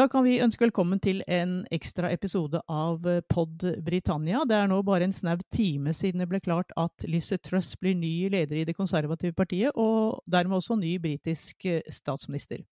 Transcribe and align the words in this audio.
Da 0.00 0.06
kan 0.08 0.24
vi 0.24 0.38
ønske 0.40 0.64
velkommen 0.64 0.96
til 1.04 1.18
en 1.28 1.58
ekstra 1.68 2.08
episode 2.08 2.56
av 2.72 3.04
eh, 3.04 3.18
Pod 3.28 3.66
Britannia. 3.84 4.46
Det 4.48 4.56
er 4.56 4.68
nå 4.70 4.78
bare 4.86 5.04
en 5.04 5.12
snau 5.12 5.34
time 5.52 5.92
siden 5.92 6.22
det 6.22 6.28
ble 6.30 6.38
klart 6.40 6.70
at 6.80 7.04
Lizzie 7.04 7.36
Truss 7.36 7.74
blir 7.76 7.98
ny 8.00 8.30
leder 8.32 8.62
i 8.62 8.64
Det 8.64 8.72
konservative 8.78 9.36
partiet, 9.36 9.76
og 9.76 10.22
dermed 10.24 10.56
også 10.56 10.78
ny 10.80 10.94
britisk 11.04 11.66
eh, 11.68 11.82
statsminister. 11.92 12.62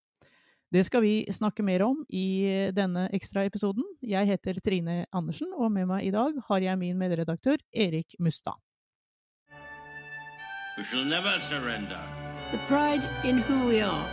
Det 0.72 0.86
skal 0.88 1.04
vi 1.04 1.26
snakke 1.28 1.66
mer 1.66 1.84
om 1.84 1.98
i 2.08 2.46
eh, 2.48 2.70
denne 2.72 3.10
ekstra 3.12 3.44
episoden. 3.44 3.84
Jeg 4.00 4.24
heter 4.30 4.62
Trine 4.64 5.02
Andersen, 5.12 5.52
og 5.52 5.68
med 5.74 5.84
meg 5.90 6.06
i 6.08 6.14
dag 6.14 6.38
har 6.48 6.64
jeg 6.64 6.80
min 6.80 6.96
medredaktør 6.96 7.60
Erik 7.74 8.16
Mustad. 8.18 8.56
We 10.78 10.84
shall 10.88 11.04
never 11.04 11.36
surrender. 11.50 12.00
The 12.52 12.62
pride 12.72 13.04
in 13.28 13.44
who 13.44 13.68
we 13.68 13.84
are 13.84 14.08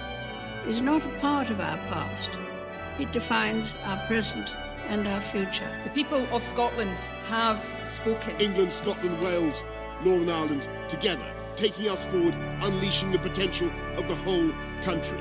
is 0.67 0.81
not 0.81 1.05
a 1.05 1.15
part 1.21 1.49
of 1.49 1.61
our 1.61 1.79
past. 1.87 2.54
It 2.97 3.11
defines 3.11 3.75
our 3.87 3.97
present 4.07 4.55
and 4.89 5.05
our 5.05 5.19
future. 5.19 5.69
The 5.83 5.89
people 5.89 6.23
of 6.31 6.41
Scotland 6.41 6.97
have 7.27 7.59
spoken. 7.83 8.39
England, 8.39 8.71
Scotland, 8.71 9.21
Wales, 9.21 9.63
Northern 10.05 10.29
Ireland 10.29 10.69
together, 10.87 11.27
taking 11.57 11.89
us 11.89 12.05
forward, 12.05 12.33
unleashing 12.63 13.11
the 13.11 13.19
potential 13.19 13.69
of 13.97 14.07
the 14.07 14.15
whole 14.15 14.49
country. 14.83 15.17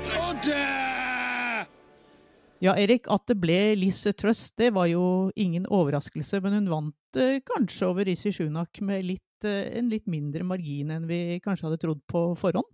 Ja, 2.59 2.77
Erik, 2.77 3.09
at 3.11 3.27
det 3.27 3.35
ble 3.35 3.75
Liz 3.75 3.99
Truss, 4.15 4.51
det 4.55 4.71
var 4.71 4.87
jo 4.87 5.31
ingen 5.35 5.67
overraskelse. 5.67 6.39
Men 6.41 6.53
hun 6.53 6.71
vant 6.71 7.19
eh, 7.19 7.41
kanskje 7.43 7.89
over 7.91 8.07
Rishi 8.07 8.31
Shunak 8.31 8.79
med 8.79 9.03
litt, 9.03 9.43
eh, 9.43 9.67
en 9.75 9.91
litt 9.91 10.07
mindre 10.07 10.47
margin 10.47 10.95
enn 10.95 11.11
vi 11.11 11.41
kanskje 11.43 11.67
hadde 11.67 11.81
trodd 11.83 12.01
på 12.07 12.29
forhånd? 12.39 12.71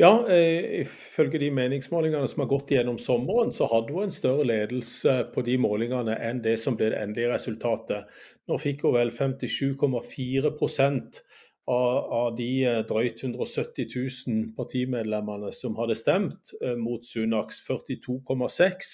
Ja, 0.00 0.26
eh, 0.32 0.80
ifølge 0.80 1.38
de 1.38 1.50
meningsmålingene 1.54 2.28
som 2.28 2.42
har 2.42 2.50
gått 2.50 2.72
gjennom 2.74 2.98
sommeren, 2.98 3.52
så 3.54 3.68
hadde 3.70 3.94
hun 3.94 4.08
en 4.08 4.14
større 4.14 4.46
ledelse 4.48 5.16
på 5.34 5.44
de 5.46 5.58
målingene 5.60 6.16
enn 6.26 6.40
det 6.42 6.56
som 6.62 6.78
ble 6.78 6.90
det 6.94 7.02
endelige 7.02 7.34
resultatet. 7.34 8.08
Nå 8.48 8.58
fikk 8.58 8.86
hun 8.86 8.96
vel 8.96 9.12
57,4 9.14 10.54
av, 11.70 12.12
av 12.12 12.30
de 12.36 12.48
eh, 12.66 12.80
drøyt 12.88 13.22
170 13.22 13.90
000 13.94 14.46
partimedlemmene 14.56 15.52
som 15.54 15.76
hadde 15.78 15.98
stemt, 15.98 16.54
eh, 16.62 16.76
mot 16.78 17.04
Sunaks 17.06 17.60
42,6 17.66 18.90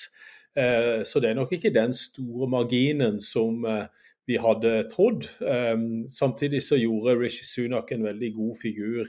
eh, 0.57 1.01
Så 1.09 1.23
det 1.23 1.31
er 1.31 1.39
nok 1.39 1.55
ikke 1.57 1.73
den 1.75 1.95
store 1.97 2.51
marginen 2.51 3.21
som 3.21 3.65
vi 4.27 4.41
hadde 4.43 4.89
trodd. 4.91 5.29
Samtidig 6.11 6.59
så 6.67 6.75
gjorde 6.81 7.15
Rishi 7.21 7.45
Sunak 7.47 7.93
en 7.95 8.09
veldig 8.09 8.33
god 8.35 8.57
figur 8.59 9.05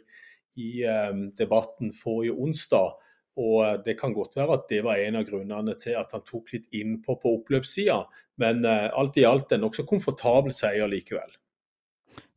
i 0.57 0.83
ehm, 0.87 1.29
debatten 1.37 1.93
forrige 1.95 2.35
onsdag. 2.35 2.95
Og 3.37 3.57
eh, 3.65 3.75
Det 3.85 3.97
kan 3.99 4.13
godt 4.13 4.37
være 4.37 4.57
at 4.57 4.69
det 4.69 4.83
var 4.85 5.01
en 5.01 5.19
av 5.19 5.27
grunnene 5.27 5.75
til 5.79 5.97
at 5.99 6.13
han 6.15 6.25
tok 6.25 6.53
litt 6.55 6.69
innpå 6.73 7.19
på 7.21 7.35
oppløpssida. 7.39 8.01
Men 8.41 8.65
uh, 8.65 8.89
alt 8.97 9.17
i 9.17 9.25
alt 9.25 9.53
en 9.53 9.63
nokså 9.65 9.85
komfortabel 9.89 10.53
seier 10.53 10.89
likevel. 10.89 11.29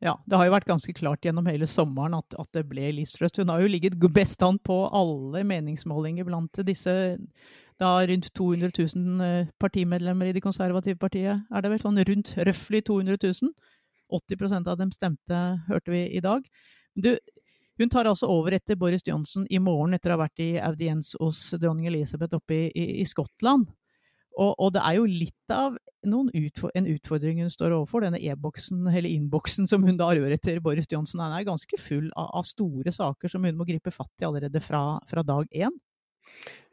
Ja, 0.01 0.15
det 0.25 0.37
har 0.37 0.47
jo 0.49 0.55
vært 0.55 0.69
ganske 0.69 0.95
klart 0.97 1.25
gjennom 1.25 1.49
hele 1.49 1.69
sommeren 1.69 2.17
at, 2.17 2.37
at 2.41 2.49
det 2.57 2.65
ble 2.69 2.89
listrøst. 2.97 3.37
Hun 3.41 3.53
har 3.53 3.61
jo 3.61 3.69
ligget 3.69 3.99
best 4.13 4.41
an 4.45 4.57
på 4.65 4.79
alle 4.97 5.43
meningsmålinger 5.45 6.25
blant 6.29 6.63
disse 6.65 6.95
da 7.81 7.91
rundt 8.05 8.29
200 8.37 8.73
000 8.77 9.21
eh, 9.25 9.51
partimedlemmer 9.61 10.29
i 10.29 10.33
Det 10.37 10.43
konservative 10.45 11.01
partiet. 11.01 11.45
Er 11.49 11.63
det 11.65 11.71
vel 11.73 11.81
sånn 11.81 12.01
rundt 12.01 12.35
røftlig 12.37 12.85
200 12.89 13.17
000? 13.25 13.53
80% 14.11 14.69
av 14.69 14.77
dem 14.81 14.91
stemte, 14.93 15.39
hørte 15.69 15.93
vi 15.93 16.03
i 16.19 16.21
dag. 16.21 16.45
Du, 16.99 17.15
hun 17.81 17.91
tar 17.93 18.09
altså 18.11 18.29
over 18.29 18.55
etter 18.57 18.77
Boris 18.77 19.05
Johnson 19.07 19.47
i 19.51 19.59
morgen, 19.63 19.97
etter 19.97 20.13
å 20.13 20.19
ha 20.19 20.25
vært 20.27 20.43
i 20.45 20.51
audiens 20.61 21.15
hos 21.21 21.47
dronning 21.57 21.89
Elisabeth 21.89 22.37
oppe 22.37 22.57
i, 22.57 22.65
i, 22.77 22.89
i 23.01 23.07
Skottland. 23.09 23.71
Og, 24.41 24.55
og, 24.55 24.69
det 24.73 24.83
er 24.87 24.97
jo 24.97 25.07
litt 25.09 25.53
av 25.53 25.75
utfordring, 26.07 26.71
en 26.79 26.89
utfordring 26.95 27.41
hun 27.43 27.53
står 27.53 27.75
overfor, 27.77 28.05
denne 28.07 28.21
e-boksen, 28.23 28.87
eller 28.87 29.11
innboksen 29.11 29.69
som 29.69 29.85
hun 29.85 29.99
da 30.01 30.13
rører 30.15 30.37
etter 30.37 30.61
Boris 30.65 30.89
Johnson. 30.91 31.21
Den 31.21 31.35
er 31.37 31.49
ganske 31.49 31.81
full 31.81 32.09
av, 32.15 32.31
av, 32.41 32.47
store 32.49 32.95
saker 32.95 33.33
som 33.33 33.45
hun 33.45 33.59
må 33.59 33.67
gripe 33.69 33.93
fatt 33.93 34.23
i 34.23 34.29
allerede 34.29 34.63
fra, 34.65 35.01
fra 35.11 35.25
dag 35.27 35.51
én. 35.51 35.75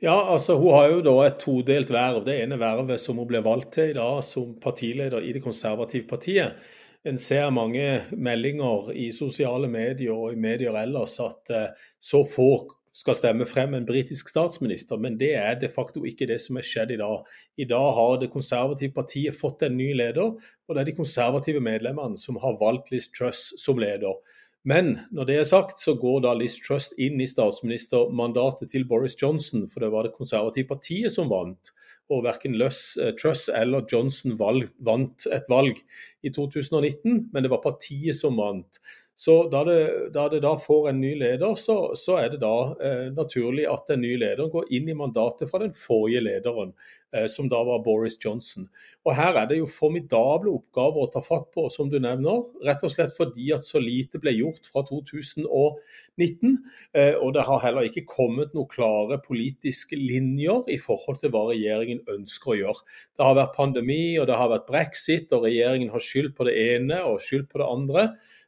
Ja, 0.04 0.16
altså 0.30 0.60
hun 0.62 0.76
har 0.76 0.92
jo 0.92 1.04
da 1.04 1.16
et 1.26 1.40
todelt 1.42 1.92
verv. 1.92 2.22
Det 2.28 2.38
ene 2.44 2.60
vervet 2.62 3.02
som 3.02 3.18
hun 3.20 3.28
ble 3.30 3.42
valgt 3.44 3.74
til 3.80 3.92
i 3.92 3.98
dag 3.98 4.22
som 4.24 4.54
partileder 4.62 5.26
i 5.26 5.34
Det 5.36 5.44
konservative 5.44 6.08
partiet 6.08 6.68
en 7.08 7.18
ser 7.22 7.52
mange 7.56 7.86
meldinger 8.12 8.92
i 8.92 9.12
sosiale 9.16 9.70
medier 9.72 10.16
og 10.16 10.34
i 10.34 10.40
medier 10.40 10.76
ellers 10.80 11.16
at 11.24 11.54
eh, 11.54 11.70
så 12.00 12.24
få 12.28 12.50
skal 12.98 13.16
stemme 13.18 13.46
frem 13.46 13.76
en 13.78 13.86
britisk 13.86 14.32
statsminister, 14.32 14.98
men 14.98 15.20
det 15.20 15.36
er 15.38 15.60
de 15.62 15.70
facto 15.70 16.02
ikke 16.10 16.26
det 16.32 16.40
som 16.42 16.58
er 16.58 16.66
skjedd 16.66 16.96
i 16.96 16.98
dag. 16.98 17.28
I 17.62 17.68
dag 17.70 17.92
har 17.94 18.18
Det 18.18 18.32
konservative 18.34 18.94
partiet 18.94 19.38
fått 19.38 19.62
en 19.68 19.78
ny 19.78 19.92
leder, 19.94 20.34
og 20.34 20.74
det 20.74 20.82
er 20.82 20.90
de 20.90 20.98
konservative 20.98 21.62
medlemmene 21.62 22.18
som 22.18 22.42
har 22.42 22.58
valgt 22.60 22.90
Liz 22.92 23.08
Truss 23.14 23.54
som 23.62 23.78
leder. 23.78 24.18
Men 24.66 24.98
når 25.14 25.30
det 25.30 25.36
er 25.38 25.46
sagt, 25.48 25.80
så 25.80 25.94
går 25.94 26.26
da 26.26 26.34
Liz 26.34 26.58
Truss 26.58 26.90
inn 26.98 27.22
i 27.22 27.30
statsministermandatet 27.30 28.74
til 28.74 28.88
Boris 28.90 29.16
Johnson, 29.22 29.68
for 29.70 29.86
det 29.86 29.94
var 29.94 30.10
Det 30.10 30.18
konservative 30.18 30.68
partiet 30.68 31.14
som 31.14 31.30
vant 31.30 31.72
og 32.10 32.24
verken 32.24 32.56
Liz 32.58 32.98
Truss 33.20 33.48
eller 33.54 33.86
Johnson 33.92 34.38
valg, 34.40 34.70
vant 34.80 35.28
et 35.32 35.48
valg 35.52 35.78
i 36.26 36.32
2019, 36.34 37.28
men 37.34 37.44
det 37.46 37.52
var 37.52 37.64
partiet 37.64 38.18
som 38.18 38.40
vant. 38.40 38.80
Så 39.20 39.50
da 39.50 39.64
det, 39.66 40.10
da 40.14 40.28
det 40.30 40.44
da 40.44 40.52
får 40.62 40.92
en 40.92 41.00
ny 41.02 41.16
leder, 41.18 41.56
så, 41.58 41.96
så 41.98 42.20
er 42.22 42.36
det 42.36 42.38
da 42.44 42.54
eh, 42.78 43.08
naturlig 43.18 43.64
at 43.66 43.90
den 43.90 44.04
nye 44.06 44.20
lederen 44.22 44.52
går 44.54 44.68
inn 44.78 44.92
i 44.94 44.96
mandatet 44.98 45.50
fra 45.50 45.64
den 45.64 45.74
forrige 45.74 46.22
lederen, 46.22 46.76
eh, 47.16 47.26
som 47.34 47.48
da 47.50 47.64
var 47.66 47.82
Boris 47.82 48.20
Johnson. 48.22 48.68
Og 49.10 49.16
Her 49.18 49.40
er 49.42 49.50
det 49.50 49.58
jo 49.58 49.70
formidable 49.74 50.54
oppgaver 50.54 51.02
å 51.02 51.10
ta 51.10 51.24
fatt 51.26 51.50
på, 51.56 51.66
som 51.74 51.90
du 51.90 51.98
nevner. 51.98 52.44
Rett 52.68 52.86
og 52.86 52.94
slett 52.94 53.18
fordi 53.18 53.50
at 53.56 53.66
så 53.66 53.82
lite 53.82 54.22
ble 54.22 54.36
gjort 54.38 54.70
fra 54.70 54.86
2019. 54.86 56.54
Eh, 56.94 57.18
og 57.18 57.34
det 57.34 57.48
har 57.50 57.66
heller 57.66 57.90
ikke 57.90 58.06
kommet 58.12 58.54
noen 58.54 58.70
klare 58.70 59.18
politiske 59.26 59.98
linjer 59.98 60.70
i 60.70 60.78
forhold 60.78 61.24
til 61.24 61.34
hva 61.34 61.48
regjeringen 61.56 62.06
ønsker 62.20 62.54
å 62.54 62.60
gjøre. 62.62 62.86
Det 63.18 63.26
har 63.32 63.42
vært 63.42 63.58
pandemi, 63.58 64.02
og 64.22 64.30
det 64.30 64.38
har 64.38 64.54
vært 64.54 64.70
brexit, 64.70 65.34
og 65.34 65.50
regjeringen 65.50 65.90
har 65.96 66.06
skyld 66.08 66.34
på 66.38 66.48
det 66.48 66.56
ene 66.64 67.04
og 67.06 67.20
skyld 67.24 67.50
på 67.52 67.60
det 67.62 67.68
andre. 67.68 68.08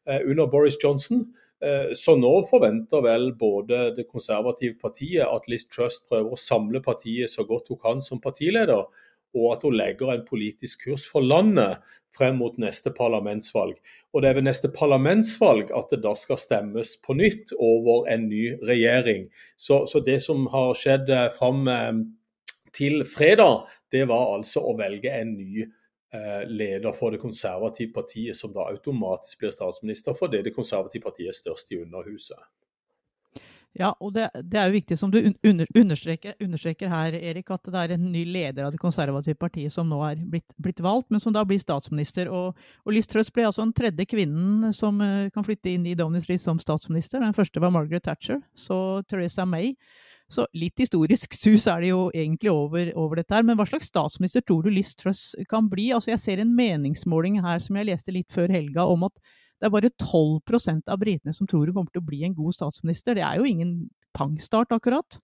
Eh, 0.09 0.21
under 0.25 0.47
Boris 0.47 0.77
Johnson. 0.83 1.33
Eh, 1.65 1.93
så 1.93 2.15
nå 2.15 2.31
forventer 2.49 3.03
vel 3.03 3.33
både 3.37 3.89
det 3.95 4.07
konservative 4.09 4.79
partiet 4.81 5.27
at 5.27 5.47
Liz 5.51 5.67
Trust 5.67 6.07
prøver 6.09 6.33
å 6.33 6.39
samle 6.39 6.81
partiet 6.81 7.29
så 7.29 7.43
godt 7.45 7.69
hun 7.69 7.81
kan 7.83 8.01
som 8.01 8.21
partileder, 8.23 8.87
og 9.35 9.47
at 9.53 9.65
hun 9.67 9.75
legger 9.77 10.13
en 10.13 10.25
politisk 10.25 10.87
kurs 10.87 11.05
for 11.05 11.21
landet 11.21 11.83
frem 12.15 12.39
mot 12.39 12.55
neste 12.57 12.89
parlamentsvalg. 12.95 13.75
Og 14.13 14.23
Det 14.23 14.29
er 14.29 14.39
ved 14.39 14.47
neste 14.47 14.71
parlamentsvalg 14.73 15.69
at 15.77 15.91
det 15.91 16.01
da 16.07 16.15
skal 16.17 16.39
stemmes 16.41 16.95
på 17.03 17.13
nytt 17.19 17.53
over 17.59 18.07
en 18.09 18.29
ny 18.31 18.55
regjering. 18.65 19.27
Så, 19.57 19.83
så 19.85 20.01
det 20.01 20.21
som 20.25 20.47
har 20.49 20.73
skjedd 20.79 21.11
eh, 21.11 21.27
fram 21.35 21.67
til 22.73 23.03
fredag, 23.05 23.67
det 23.91 24.07
var 24.09 24.39
altså 24.39 24.63
å 24.63 24.77
velge 24.79 25.11
en 25.11 25.35
ny 25.35 25.67
leder 26.49 26.95
for 26.97 27.13
det 27.13 27.19
konservative 27.21 27.93
partiet, 27.93 28.37
som 28.37 28.53
da 28.53 28.63
automatisk 28.71 29.43
blir 29.43 29.53
statsminister 29.53 30.15
fordi 30.17 30.39
det 30.41 30.55
konservative 30.55 31.05
partiet 31.05 31.29
er 31.29 31.37
størst 31.37 31.69
i 31.75 31.77
Underhuset. 31.83 32.39
Ja, 33.77 33.91
og 34.01 34.15
det, 34.15 34.25
det, 34.49 34.57
er 34.57 34.65
jo 34.67 34.73
viktig 34.79 34.95
som 34.97 35.11
du 35.13 35.19
under, 35.21 35.67
understreker, 35.77 36.33
understreker, 36.41 36.89
her, 36.89 37.13
Erik, 37.13 37.51
at 37.53 37.69
det 37.69 37.81
er 37.83 37.93
en 37.93 38.07
ny 38.11 38.23
leder 38.25 38.65
av 38.65 38.73
det 38.73 38.81
konservative 38.81 39.37
partiet 39.37 39.73
som 39.73 39.87
nå 39.87 39.99
er 40.07 40.23
blitt, 40.25 40.55
blitt 40.57 40.81
valgt, 40.81 41.11
men 41.13 41.21
som 41.21 41.35
da 41.35 41.43
blir 41.47 41.61
statsminister. 41.61 42.31
Og, 42.33 42.57
og 42.57 42.95
Liz 42.95 43.07
Truss 43.07 43.29
ble 43.33 43.45
altså 43.45 43.61
den 43.61 43.75
tredje 43.77 44.07
kvinnen 44.09 44.73
som 44.73 44.97
uh, 45.03 45.29
kan 45.35 45.45
flytte 45.45 45.69
inn 45.69 45.85
i 45.85 45.95
Downing 45.97 46.25
Street 46.25 46.41
som 46.41 46.59
statsminister. 46.61 47.21
Den 47.21 47.37
første 47.37 47.61
var 47.61 47.73
Margaret 47.75 48.07
Thatcher, 48.09 48.41
så 48.57 49.03
Theresa 49.07 49.45
May. 49.45 49.75
Så 50.29 50.45
litt 50.57 50.79
historisk 50.79 51.33
sus 51.41 51.67
er 51.67 51.83
det 51.83 51.91
jo 51.91 52.01
egentlig 52.13 52.51
over, 52.53 52.91
over, 52.95 53.21
dette 53.21 53.35
her. 53.35 53.45
Men 53.45 53.57
hva 53.59 53.67
slags 53.69 53.89
statsminister 53.89 54.45
tror 54.45 54.65
du 54.65 54.71
Liz 54.73 54.93
Truss 54.99 55.33
kan 55.49 55.69
bli? 55.71 55.89
Altså 55.95 56.13
Jeg 56.13 56.23
ser 56.23 56.43
en 56.43 56.55
meningsmåling 56.57 57.39
her 57.45 57.63
som 57.65 57.79
jeg 57.79 57.89
leste 57.89 58.15
litt 58.15 58.29
før 58.33 58.51
helga, 58.53 58.85
om 58.85 59.07
at 59.09 59.15
det 59.59 59.67
er 59.67 59.73
bare 59.73 59.91
12% 59.99 60.87
av 60.87 61.01
britene 61.01 61.33
som 61.35 61.47
tror 61.49 61.67
hun 61.67 61.75
kommer 61.75 61.91
til 61.91 62.03
å 62.03 62.07
bli 62.07 62.21
en 62.23 62.37
god 62.37 62.55
statsminister. 62.55 63.17
Det 63.17 63.25
er 63.27 63.41
jo 63.41 63.49
ingen 63.49 63.73
pangstart, 64.15 64.71
akkurat. 64.71 65.19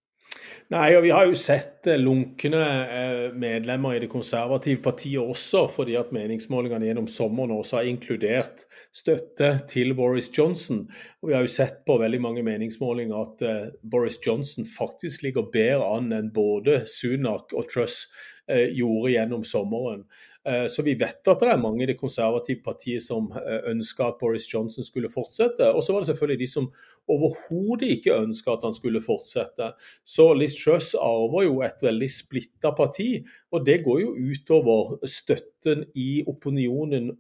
Nei, 0.74 0.90
og 0.98 1.04
vi 1.06 1.12
har 1.14 1.28
jo 1.30 1.38
sett 1.38 1.86
eh, 1.90 2.00
lunkne 2.02 2.62
eh, 2.84 3.26
medlemmer 3.38 3.96
i 3.96 4.02
det 4.02 4.10
konservative 4.10 4.82
partiet 4.86 5.22
også, 5.22 5.66
fordi 5.70 5.98
at 6.00 6.14
meningsmålingene 6.16 6.90
gjennom 6.90 7.10
sommeren 7.12 7.54
også 7.54 7.80
har 7.80 7.90
inkludert 7.90 8.66
støtte 8.96 9.52
til 9.70 9.94
Boris 9.98 10.32
Johnson. 10.34 10.86
Og 11.22 11.30
vi 11.30 11.38
har 11.38 11.46
jo 11.46 11.54
sett 11.54 11.84
på 11.86 12.00
veldig 12.02 12.22
mange 12.24 12.46
meningsmålinger 12.48 13.22
at 13.22 13.46
eh, 13.46 13.68
Boris 13.84 14.18
Johnson 14.26 14.66
faktisk 14.66 15.26
ligger 15.28 15.52
bedre 15.54 15.86
an 15.98 16.10
enn 16.16 16.34
både 16.34 16.84
Sunak 16.90 17.54
og 17.54 17.70
Truss 17.70 18.08
gjorde 18.48 19.12
gjennom 19.12 19.44
sommeren. 19.48 20.04
Eh, 20.48 20.68
så 20.68 20.84
vi 20.86 20.94
vet 20.94 21.26
at 21.26 21.42
det 21.42 21.48
er 21.50 21.62
mange 21.62 21.82
i 21.82 21.88
det 21.90 21.98
konservative 21.98 22.62
partiet 22.66 23.02
som 23.02 23.32
eh, 23.40 23.64
ønska 23.72 24.12
at 24.12 24.20
Boris 24.20 24.46
Johnson 24.52 24.86
skulle 24.86 25.10
fortsette. 25.10 25.72
Og 25.74 25.82
så 25.84 25.94
var 25.94 26.04
det 26.04 26.12
selvfølgelig 26.12 26.42
de 26.44 26.50
som 26.52 26.68
overhodet 27.10 27.90
ikke 27.96 28.18
ønska 28.20 28.54
at 28.54 28.68
han 28.68 28.76
skulle 28.78 29.02
fortsette. 29.02 29.72
Så 30.06 30.28
Liz 30.38 30.58
Truss 30.60 30.92
arver 31.02 31.48
jo 31.48 31.64
et 31.66 31.82
veldig 31.82 32.10
splitta 32.14 32.76
parti, 32.78 33.10
og 33.54 33.66
det 33.66 33.80
går 33.86 34.04
jo 34.04 34.14
utover 34.30 34.96
støtten 35.10 35.86
i 35.98 36.24
opinionen 36.30 37.12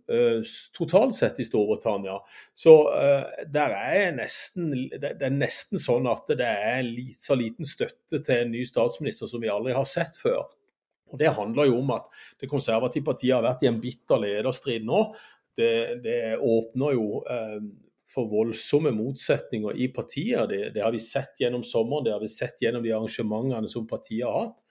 totalt 0.73 1.13
sett 1.17 1.39
i 1.41 1.45
Storbritannia. 1.45 2.17
Så 2.57 2.73
der 3.53 3.77
er 3.77 4.17
nesten, 4.17 4.73
det, 4.89 5.15
er 5.21 5.33
nesten 5.33 5.81
sånn 5.81 6.09
at 6.09 6.33
det 6.33 6.49
er 6.49 6.91
så 7.21 7.37
liten 7.37 7.69
støtte 7.69 8.21
til 8.25 8.41
en 8.41 8.53
ny 8.57 8.65
statsminister 8.65 9.29
som 9.29 9.45
vi 9.45 9.53
aldri 9.53 9.77
har 9.77 9.85
sett 9.89 10.17
før. 10.17 10.49
Og 11.13 11.19
Det 11.21 11.33
handler 11.37 11.69
jo 11.69 11.79
om 11.79 11.91
at 11.95 12.07
det 12.41 12.49
konservative 12.51 13.05
partiet 13.05 13.35
har 13.37 13.45
vært 13.45 13.63
i 13.63 13.69
en 13.69 13.81
bitter 13.81 14.21
lederstrid 14.21 14.85
nå. 14.87 15.01
Det, 15.55 16.01
det 16.03 16.19
åpner 16.43 16.95
jo 16.97 17.21
eh, 17.31 17.59
for 18.11 18.29
voldsomme 18.31 18.91
motsetninger 18.95 19.77
i 19.79 19.89
partiet. 19.93 20.49
Det, 20.49 20.61
det, 20.75 20.83
har 20.83 20.93
vi 20.95 21.01
sett 21.03 21.39
gjennom 21.39 21.63
sommeren, 21.63 22.05
det 22.05 22.15
har 22.15 22.23
vi 22.23 22.31
sett 22.31 22.61
gjennom 22.61 22.83
de 22.83 22.93
arrangementene 22.95 23.71
som 23.71 23.87
partiet 23.87 24.27
har 24.27 24.47
hatt. 24.47 24.61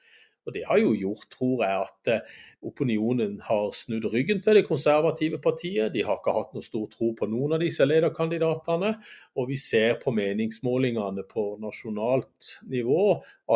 Og 0.45 0.53
Det 0.53 0.65
har 0.69 0.79
jo 0.79 0.93
gjort, 0.93 1.25
tror 1.33 1.63
jeg, 1.65 1.85
at 1.89 2.11
eh, 2.13 2.33
opinionen 2.69 3.39
har 3.47 3.71
snudd 3.77 4.05
ryggen 4.13 4.43
til 4.45 4.59
det 4.59 4.67
konservative 4.69 5.41
partiet. 5.41 5.93
De 5.95 6.05
har 6.05 6.21
ikke 6.21 6.35
hatt 6.37 6.53
noe 6.57 6.65
stor 6.65 6.85
tro 6.93 7.13
på 7.17 7.29
noen 7.33 7.57
av 7.57 7.65
disse 7.65 7.87
lederkandidatene. 7.87 8.95
Og 9.41 9.49
vi 9.49 9.59
ser 9.61 9.97
på 10.03 10.13
meningsmålingene 10.15 11.25
på 11.31 11.47
nasjonalt 11.65 12.59
nivå 12.69 13.07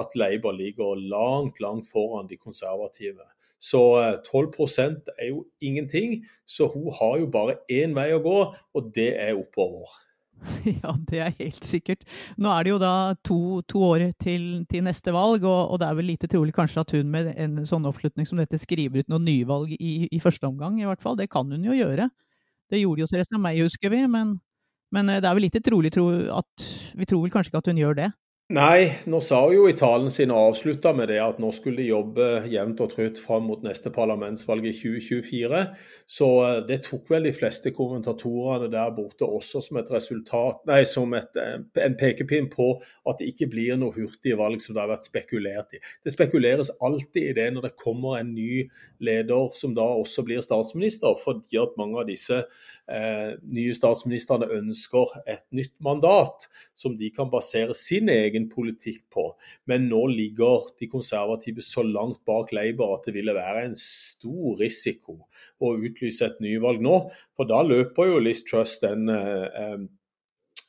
at 0.00 0.17
Labour 0.17 0.56
ligger 0.56 0.96
langt, 0.96 1.61
langt 1.61 1.88
foran 1.90 2.31
de 2.31 2.40
konservative. 2.40 3.26
Så 3.58 3.82
12 4.25 4.49
eh, 4.79 4.99
er 5.19 5.32
jo 5.32 5.46
ingenting. 5.61 6.23
Så 6.46 6.73
hun 6.73 6.93
har 6.93 7.19
jo 7.20 7.31
bare 7.32 7.61
én 7.69 7.96
vei 7.96 8.12
å 8.17 8.23
gå, 8.25 8.38
og 8.55 8.93
det 8.96 9.12
er 9.20 9.37
oppover. 9.37 10.08
Ja, 10.82 10.94
det 11.08 11.20
er 11.23 11.35
helt 11.38 11.67
sikkert. 11.67 12.05
Nå 12.40 12.50
er 12.52 12.64
det 12.64 12.73
jo 12.73 12.79
da 12.82 12.93
to, 13.26 13.38
to 13.70 13.82
år 13.90 14.05
til, 14.20 14.64
til, 14.70 14.85
neste 14.87 15.14
valg, 15.14 15.44
og, 15.44 15.73
og, 15.73 15.79
det 15.81 15.88
er 15.88 15.99
vel 15.99 16.11
lite 16.12 16.31
trolig 16.31 16.55
kanskje 16.56 16.85
at 16.85 16.94
hun 16.96 17.11
med 17.12 17.32
en 17.35 17.58
sånn 17.69 17.88
oppslutning 17.88 18.29
som 18.29 18.40
dette 18.40 18.61
skriver 18.61 19.02
ut 19.02 19.12
noen 19.12 19.26
nyvalg 19.29 19.75
i, 19.79 20.08
i 20.11 20.23
første 20.23 20.49
omgang, 20.49 20.81
i 20.81 20.88
hvert 20.88 21.02
fall. 21.05 21.19
Det 21.19 21.31
kan 21.32 21.50
hun 21.50 21.67
jo 21.67 21.76
gjøre. 21.76 22.08
Det 22.69 22.82
gjorde 22.82 23.05
jo 23.05 23.11
Theresa 23.11 23.40
May, 23.40 23.61
husker 23.64 23.93
vi, 23.93 24.05
men, 24.11 24.37
men 24.94 25.12
eh, 25.12 25.23
det 25.23 25.29
er 25.29 25.38
vel 25.38 25.49
lite 25.49 25.64
trolig 25.64 25.93
tro 25.94 26.08
at 26.37 26.69
Vi 26.99 27.06
tror 27.08 27.25
vel 27.25 27.32
kanskje 27.32 27.52
ikke 27.52 27.62
at 27.64 27.70
hun 27.73 27.81
gjør 27.81 28.00
det. 28.02 28.11
Nei, 28.49 28.87
nå 29.05 29.19
sa 29.21 29.43
jo 29.53 29.67
i 29.69 29.75
talen 29.77 30.09
sin 30.09 30.31
og 30.33 30.55
avslutta 30.55 30.95
med 30.97 31.11
det 31.11 31.19
at 31.21 31.37
nå 31.37 31.50
skulle 31.53 31.83
de 31.83 31.91
jobbe 31.91 32.29
jevnt 32.49 32.79
og 32.81 32.95
trutt 32.95 33.19
fram 33.21 33.43
mot 33.45 33.61
neste 33.61 33.91
parlamentsvalg 33.93 34.65
i 34.71 34.73
2024. 34.73 35.59
Så 36.09 36.29
eh, 36.47 36.61
det 36.71 36.79
tok 36.87 37.12
vel 37.12 37.29
de 37.29 37.35
fleste 37.37 37.75
kommentatorene 37.77 38.71
der 38.73 38.95
borte 38.97 39.29
også 39.29 39.61
som 39.67 39.77
et 39.83 39.93
resultat, 39.93 40.62
nei, 40.71 40.79
som 40.89 41.12
et, 41.19 41.37
eh, 41.37 41.59
en 41.85 41.99
pekepinn 42.00 42.49
på 42.55 42.71
at 42.81 43.21
det 43.21 43.29
ikke 43.35 43.50
blir 43.53 43.77
noe 43.77 43.93
hurtige 43.93 44.41
valg 44.41 44.65
som 44.65 44.73
det 44.73 44.81
har 44.81 44.95
vært 44.95 45.11
spekulert 45.11 45.77
i. 45.77 45.83
Det 46.00 46.17
spekuleres 46.17 46.73
alltid 46.81 47.29
i 47.29 47.37
det 47.37 47.50
når 47.53 47.69
det 47.69 47.75
kommer 47.85 48.17
en 48.17 48.33
ny 48.33 48.62
leder 49.05 49.53
som 49.61 49.77
da 49.77 49.85
også 50.00 50.25
blir 50.25 50.41
statsminister, 50.41 51.21
fordi 51.21 51.61
at 51.61 51.77
mange 51.77 52.00
av 52.00 52.09
disse 52.09 52.47
eh, 52.90 53.35
nye 53.52 53.75
statsministrene 53.76 54.49
ønsker 54.58 55.12
et 55.29 55.44
nytt 55.55 55.75
mandat 55.85 56.49
som 56.79 56.96
de 56.99 57.11
kan 57.14 57.31
basere 57.32 57.76
sin 57.76 58.11
egen 58.12 58.49
politikk 58.52 59.05
på. 59.14 59.29
Men 59.70 59.88
nå 59.90 60.05
ligger 60.12 60.70
de 60.81 60.90
konservative 60.90 61.64
så 61.64 61.85
langt 61.87 62.23
bak 62.29 62.52
Labour 62.56 62.96
at 62.96 63.08
det 63.08 63.17
ville 63.19 63.37
være 63.37 63.69
en 63.69 63.79
stor 63.79 64.58
risiko 64.61 65.20
å 65.61 65.75
utlyse 65.76 66.26
et 66.26 66.43
nyvalg 66.44 66.82
nå. 66.85 66.99
For 67.37 67.49
da 67.49 67.62
løper 67.67 68.12
jo 68.12 68.25
Liz 68.25 68.43
Truss 68.46 68.79
den, 68.85 69.08
eh, 69.12 69.46
eh 69.62 69.79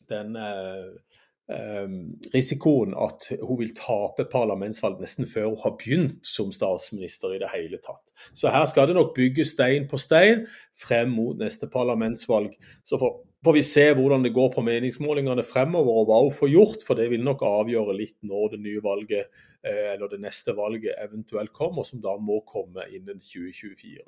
den 0.09 0.35
eh, 0.35 1.19
risikoen 1.49 2.91
at 2.93 3.25
hun 3.41 3.57
vil 3.57 3.71
tape 3.73 4.27
parlamentsvalg 4.29 4.99
nesten 5.01 5.25
før 5.29 5.47
hun 5.49 5.61
har 5.63 5.77
begynt 5.81 6.27
som 6.27 6.51
statsminister 6.53 7.33
i 7.33 7.39
det 7.41 7.49
hele 7.55 7.79
tatt. 7.81 8.03
Så 8.37 8.51
her 8.53 8.67
skal 8.69 8.89
det 8.89 8.97
nok 8.97 9.15
bygges 9.15 9.55
stein 9.55 9.87
på 9.89 9.97
stein 9.97 10.45
frem 10.77 11.09
mot 11.15 11.39
neste 11.39 11.69
parlamentsvalg. 11.71 12.53
Så 12.85 12.99
får, 13.01 13.15
vi 13.55 13.63
se 13.65 13.87
hvordan 13.97 14.27
det 14.27 14.35
går 14.35 14.51
på 14.53 14.65
meningsmålingene 14.67 15.45
fremover 15.47 16.03
og 16.03 16.11
hva 16.11 16.19
hun 16.27 16.35
får 16.37 16.53
gjort, 16.53 16.85
for 16.85 16.99
det 16.99 17.09
vil 17.15 17.25
nok 17.25 17.41
avgjøre 17.47 17.97
litt 17.97 18.17
når 18.21 18.53
det 18.53 18.61
nye 18.67 18.83
valget 18.85 19.25
eh, 19.65 19.95
eller 19.95 20.11
det 20.11 20.21
neste 20.21 20.53
valget 20.57 21.01
eventuelt 21.01 21.55
kommer, 21.55 21.87
som 21.87 22.03
da 22.03 22.13
må 22.21 22.43
komme 22.45 22.85
innen 22.93 23.17
2024. 23.17 24.05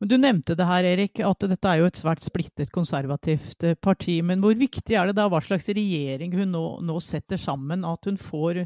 Men 0.00 0.08
Du 0.08 0.16
nevnte 0.16 0.54
det 0.56 0.64
her, 0.64 0.86
Erik, 0.88 1.20
at 1.20 1.44
dette 1.44 1.68
er 1.68 1.82
jo 1.82 1.88
et 1.90 1.98
svært 2.00 2.22
splittet 2.24 2.70
konservativt 2.72 3.66
eh, 3.68 3.76
parti. 3.76 4.16
Men 4.24 4.40
hvor 4.40 4.56
viktig 4.56 4.96
er 4.96 5.10
det 5.10 5.18
da 5.18 5.26
hva 5.28 5.42
slags 5.44 5.68
regjering 5.68 6.32
hun 6.38 6.54
nå, 6.56 6.64
nå 6.88 6.96
setter 7.04 7.40
sammen? 7.40 7.84
At 7.84 8.08
hun 8.08 8.16
får, 8.16 8.62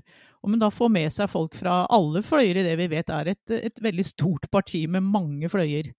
om 0.46 0.54
hun 0.54 0.62
da 0.62 0.70
får 0.70 0.92
med 0.94 1.10
seg 1.16 1.32
folk 1.32 1.58
fra 1.58 1.82
alle 1.90 2.22
fløyer 2.22 2.62
i 2.62 2.66
det 2.68 2.78
vi 2.78 2.86
vet 2.94 3.10
er 3.10 3.32
et, 3.34 3.56
et 3.58 3.82
veldig 3.82 4.06
stort 4.06 4.46
parti 4.54 4.84
med 4.86 5.10
mange 5.10 5.50
fløyer? 5.50 5.90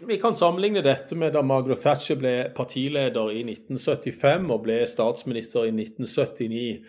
Vi 0.00 0.16
kan 0.16 0.34
sammenligne 0.34 0.80
dette 0.82 1.16
med 1.18 1.34
da 1.36 1.42
Margaret 1.46 1.82
Thatcher 1.82 2.16
ble 2.18 2.32
partileder 2.56 3.32
i 3.34 3.42
1975 3.44 4.48
og 4.50 4.62
ble 4.64 4.78
statsminister 4.88 5.68
i 5.68 5.74
1979. 5.74 6.80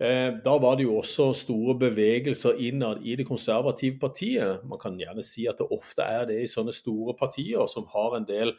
Eh, 0.00 0.28
da 0.44 0.54
var 0.62 0.76
det 0.78 0.86
jo 0.86 0.98
også 1.00 1.30
store 1.36 1.74
bevegelser 1.80 2.60
innad 2.68 3.02
i 3.04 3.16
det 3.18 3.26
konservative 3.28 3.98
partiet. 4.00 4.62
Man 4.68 4.80
kan 4.80 4.98
gjerne 5.00 5.24
si 5.26 5.48
at 5.50 5.58
det 5.60 5.70
ofte 5.72 6.06
er 6.06 6.28
det 6.30 6.38
i 6.42 6.50
sånne 6.50 6.72
store 6.76 7.16
partier 7.18 7.66
som 7.68 7.88
har 7.92 8.16
en 8.16 8.28
del 8.28 8.54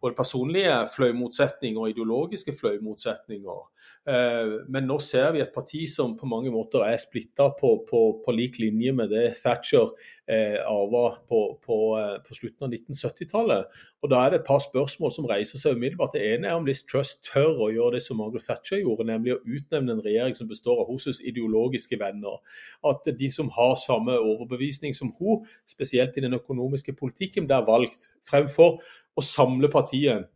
både 0.00 0.16
personlige 0.16 0.76
fløymotsetninger 0.94 1.80
og 1.80 1.90
ideologiske 1.90 2.54
fløymotsetninger. 2.60 3.60
Eh, 4.08 4.52
men 4.72 4.86
nå 4.88 4.96
ser 5.04 5.34
vi 5.34 5.42
et 5.44 5.52
parti 5.52 5.82
som 5.90 6.14
på 6.16 6.28
mange 6.28 6.48
måter 6.52 6.86
er 6.86 6.96
splitta 7.00 7.50
på, 7.58 7.72
på, 7.88 8.00
på, 8.24 8.32
lik 8.32 8.56
linje 8.60 8.94
med 8.96 9.12
det 9.12 9.26
Thatcher 9.42 9.90
eh, 10.24 10.56
arva 10.64 11.18
på, 11.28 11.40
på, 11.60 11.78
eh, 12.00 12.14
på, 12.24 12.36
slutten 12.36 12.66
av 12.66 12.72
1970-tallet. 12.72 13.80
Og 14.00 14.12
Da 14.12 14.22
er 14.24 14.32
det 14.32 14.40
et 14.40 14.48
par 14.48 14.62
spørsmål 14.64 15.12
som 15.12 15.28
reiser 15.28 15.60
seg 15.60 15.76
umiddelbart. 15.76 16.16
Det 16.16 16.24
ene 16.32 16.48
er 16.48 16.56
om 16.56 16.64
Liz 16.68 16.80
Truss 16.88 17.18
tør 17.26 17.66
å 17.66 17.68
gjøre 17.74 17.98
det 17.98 18.04
som 18.06 18.16
Margaret 18.22 18.48
Thatcher 18.48 18.80
gjorde, 18.80 19.08
nemlig 19.10 19.36
å 19.36 19.42
utnevne 19.44 19.98
en 19.98 20.04
regjering 20.06 20.38
som 20.38 20.48
består 20.48 20.80
av 20.80 20.88
hennes 20.88 21.20
ideologiske 21.20 22.00
venner. 22.00 22.40
At 22.88 23.04
de 23.04 23.28
som 23.34 23.52
har 23.52 23.76
samme 23.80 24.16
overbevisning 24.16 24.96
som 24.96 25.12
hun, 25.20 25.44
spesielt 25.68 26.16
i 26.16 26.24
den 26.24 26.40
økonomiske 26.40 26.96
politikken, 26.96 27.44
blir 27.50 27.68
valgt 27.68 28.08
fremfor 28.30 28.80
å 29.18 29.24
samle 29.24 29.70
partiet. 29.72 30.28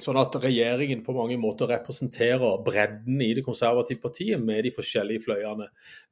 Sånn 0.00 0.16
at 0.16 0.32
regjeringen 0.40 1.02
på 1.04 1.12
mange 1.12 1.34
måter 1.36 1.68
representerer 1.68 2.62
bredden 2.64 3.18
i 3.20 3.34
det 3.36 3.42
konservative 3.44 4.00
partiet 4.00 4.40
med 4.40 4.64
de 4.64 4.70
forskjellige 4.72 5.20
fløyene. 5.26 5.66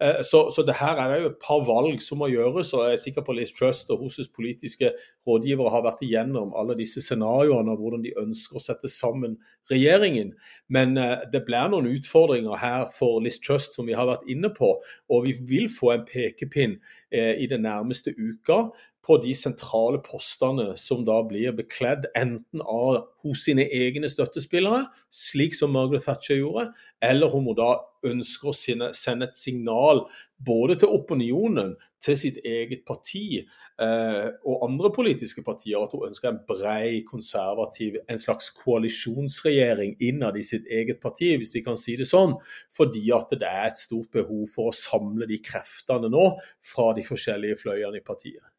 Eh, 0.04 0.18
så, 0.26 0.42
så 0.52 0.64
det 0.68 0.74
her 0.76 1.00
er 1.00 1.14
jo 1.14 1.30
et 1.30 1.38
par 1.40 1.62
valg 1.64 2.02
som 2.04 2.20
må 2.20 2.28
gjøres, 2.28 2.74
og 2.76 2.84
jeg 2.84 2.98
er 2.98 3.00
sikker 3.00 3.24
på 3.24 3.38
Liz 3.38 3.54
Trust 3.56 3.88
og 3.88 4.02
hennes 4.02 4.28
politiske 4.36 4.92
rådgivere 5.28 5.72
har 5.72 5.86
vært 5.86 6.04
igjennom 6.04 6.52
alle 6.60 6.76
disse 6.76 7.00
scenarioene 7.06 7.72
og 7.72 7.80
hvordan 7.80 8.04
de 8.04 8.12
ønsker 8.20 8.60
å 8.60 8.64
sette 8.66 8.90
sammen 8.92 9.38
regjeringen. 9.72 10.34
Men 10.68 10.92
eh, 11.00 11.24
det 11.32 11.46
blir 11.48 11.72
noen 11.72 11.88
utfordringer 11.94 12.60
her 12.60 12.84
for 12.92 13.24
Liz 13.24 13.40
Trust 13.40 13.80
som 13.80 13.88
vi 13.88 13.96
har 13.96 14.10
vært 14.12 14.28
inne 14.28 14.52
på, 14.52 14.74
og 14.76 15.24
vi 15.24 15.38
vil 15.40 15.70
få 15.72 15.94
en 15.96 16.04
pekepinn 16.04 16.76
eh, 17.08 17.32
i 17.40 17.48
den 17.48 17.64
nærmeste 17.64 18.12
uka 18.12 18.66
på 19.06 19.16
de 19.22 19.32
sentrale 19.36 20.00
postene 20.04 20.74
som 20.78 21.04
da 21.08 21.20
blir 21.26 21.54
bekledd 21.56 22.08
enten 22.18 22.60
av 22.60 23.06
hos 23.24 23.44
sine 23.46 23.64
egne 23.72 24.08
støttespillere, 24.12 24.86
slik 25.12 25.56
som 25.56 25.72
Margaret 25.72 26.04
Thatcher 26.04 26.40
gjorde, 26.40 26.70
eller 27.04 27.32
hun 27.32 27.46
må 27.48 27.54
da 27.56 27.78
ønsker 28.06 28.50
å 28.50 28.56
sende 28.56 29.26
et 29.26 29.36
signal 29.36 30.04
både 30.40 30.78
til 30.80 30.92
opinionen, 30.96 31.74
til 32.00 32.16
sitt 32.16 32.38
eget 32.48 32.86
parti 32.88 33.42
eh, 33.42 34.28
og 34.48 34.62
andre 34.64 34.88
politiske 34.94 35.44
partier, 35.44 35.76
at 35.80 35.92
hun 35.92 36.06
ønsker 36.08 36.30
en 36.30 36.38
brei, 36.48 37.02
konservativ, 37.08 37.98
en 38.08 38.20
slags 38.20 38.48
koalisjonsregjering 38.56 39.98
innad 40.08 40.38
i 40.40 40.44
sitt 40.46 40.68
eget 40.68 41.02
parti, 41.02 41.34
hvis 41.36 41.52
vi 41.56 41.64
kan 41.66 41.76
si 41.76 41.98
det 42.00 42.08
sånn, 42.08 42.38
fordi 42.76 43.04
at 43.16 43.36
det 43.36 43.48
er 43.48 43.68
et 43.68 43.80
stort 43.80 44.08
behov 44.16 44.46
for 44.54 44.70
å 44.70 44.76
samle 44.76 45.28
de 45.28 45.42
kreftene 45.44 46.08
nå 46.12 46.30
fra 46.72 46.94
de 46.96 47.04
forskjellige 47.04 47.60
fløyene 47.66 48.00
i 48.00 48.06
partiet. 48.06 48.49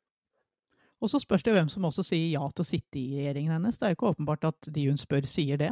Og 1.02 1.10
så 1.10 1.20
spørs 1.22 1.44
det 1.44 1.54
hvem 1.56 1.70
som 1.72 1.86
også 1.88 2.06
sier 2.06 2.28
ja 2.36 2.44
til 2.54 2.64
å 2.64 2.68
sitte 2.68 3.00
i 3.00 3.18
regjeringen 3.18 3.56
hennes. 3.56 3.80
Det 3.80 3.88
er 3.88 3.94
jo 3.94 3.98
ikke 3.98 4.12
åpenbart 4.14 4.46
at 4.52 4.70
de 4.74 4.86
hun 4.90 5.02
spør, 5.02 5.26
sier 5.30 5.58
det. 5.58 5.72